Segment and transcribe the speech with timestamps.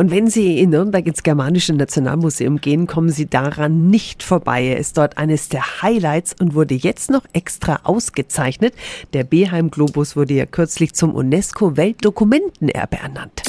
[0.00, 4.64] Und wenn Sie in Nürnberg ins Germanische Nationalmuseum gehen, kommen Sie daran nicht vorbei.
[4.64, 8.72] Er ist dort eines der Highlights und wurde jetzt noch extra ausgezeichnet.
[9.12, 13.42] Der Beheim Globus wurde ja kürzlich zum UNESCO Weltdokumentenerbe ernannt.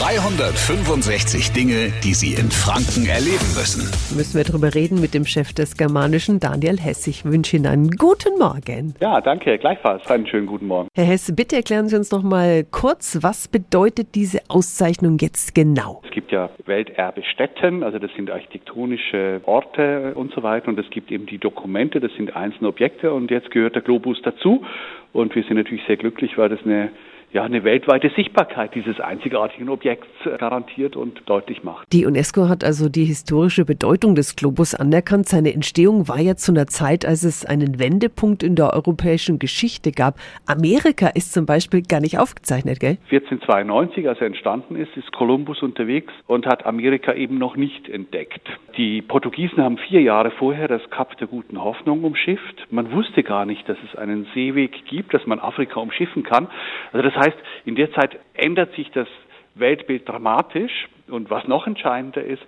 [0.00, 3.84] 365 Dinge, die Sie in Franken erleben müssen.
[4.16, 7.06] Müssen wir darüber reden mit dem Chef des Germanischen, Daniel Hess.
[7.06, 8.94] Ich wünsche Ihnen einen guten Morgen.
[9.00, 10.10] Ja, danke, gleichfalls.
[10.10, 10.88] Einen schönen guten Morgen.
[10.94, 16.00] Herr Hess, bitte erklären Sie uns noch mal kurz, was bedeutet diese Auszeichnung jetzt genau?
[16.04, 20.68] Es gibt ja Welterbestätten, also das sind architektonische Orte und so weiter.
[20.68, 23.12] Und es gibt eben die Dokumente, das sind einzelne Objekte.
[23.12, 24.64] Und jetzt gehört der Globus dazu.
[25.12, 26.90] Und wir sind natürlich sehr glücklich, weil das eine
[27.32, 31.90] ja, eine weltweite Sichtbarkeit dieses einzigartigen Objekts äh, garantiert und deutlich macht.
[31.92, 35.28] Die UNESCO hat also die historische Bedeutung des Globus anerkannt.
[35.28, 39.92] Seine Entstehung war ja zu einer Zeit, als es einen Wendepunkt in der europäischen Geschichte
[39.92, 40.16] gab.
[40.46, 42.98] Amerika ist zum Beispiel gar nicht aufgezeichnet, gell?
[43.10, 48.46] 1492, als er entstanden ist, ist Kolumbus unterwegs und hat Amerika eben noch nicht entdeckt.
[48.76, 52.66] Die Portugiesen haben vier Jahre vorher das Kap der guten Hoffnung umschifft.
[52.70, 56.48] Man wusste gar nicht, dass es einen Seeweg gibt, dass man Afrika umschiffen kann.
[56.92, 59.08] Also das heißt, in der Zeit ändert sich das
[59.54, 60.88] Weltbild dramatisch.
[61.08, 62.42] Und was noch entscheidender ist,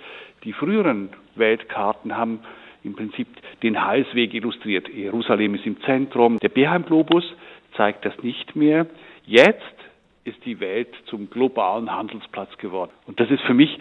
[0.44, 2.41] die früheren Weltkarten haben
[2.83, 3.28] im Prinzip
[3.62, 4.89] den Heilsweg illustriert.
[4.89, 6.39] Jerusalem ist im Zentrum.
[6.39, 7.25] Der Beheim-Globus
[7.77, 8.86] zeigt das nicht mehr.
[9.27, 9.62] Jetzt
[10.25, 12.92] ist die Welt zum globalen Handelsplatz geworden.
[13.06, 13.78] Und das ist für mich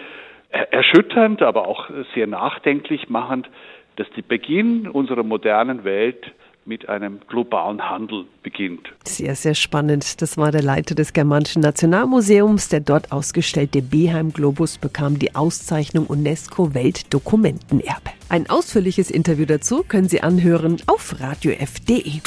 [0.49, 3.49] erschütternd, aber auch sehr nachdenklich machend,
[3.95, 6.31] dass der Beginn unserer modernen Welt
[6.65, 8.93] mit einem globalen Handel beginnt.
[9.05, 10.21] Sehr, sehr spannend.
[10.21, 12.69] Das war der Leiter des Germanischen Nationalmuseums.
[12.69, 18.11] Der dort ausgestellte Beheim Globus bekam die Auszeichnung UNESCO Weltdokumentenerbe.
[18.29, 22.21] Ein ausführliches Interview dazu können Sie anhören auf radiof.de.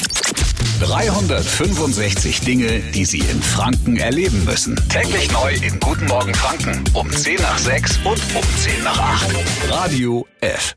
[0.79, 4.75] 365 Dinge, die Sie in Franken erleben müssen.
[4.89, 9.71] Täglich neu in Guten Morgen Franken um 10 nach 6 und um 10 nach 8.
[9.71, 10.75] Radio F.